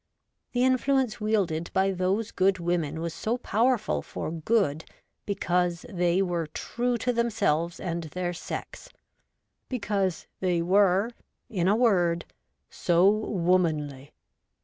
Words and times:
The 0.53 0.63
influence 0.63 1.21
wielded 1.21 1.69
by 1.73 1.91
those 1.91 2.31
good 2.31 2.57
women 2.57 3.01
was 3.01 3.13
so 3.13 3.37
powerful 3.37 4.01
for 4.01 4.31
good 4.31 4.83
because 5.27 5.85
they 5.89 6.23
were 6.23 6.47
true 6.47 6.85
WOMAN 6.93 6.95
UP 6.95 6.99
TO 7.01 7.05
DATE. 7.05 7.07
ii 7.07 7.11
to 7.11 7.15
themselves 7.15 7.79
and 7.79 8.03
their 8.05 8.33
sex; 8.33 8.89
because 9.69 10.25
they 10.39 10.59
were, 10.63 11.11
in 11.51 11.67
a 11.67 11.75
word, 11.75 12.25
so 12.71 13.07
womanly. 13.11 14.11